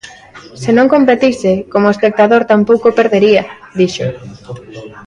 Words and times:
"Se 0.61 0.71
non 0.77 0.91
competise, 0.95 1.51
como 1.73 1.87
espectador 1.93 2.41
tampouco 2.51 2.85
o 2.89 2.95
perdería", 2.99 3.43
dixo. 3.79 4.07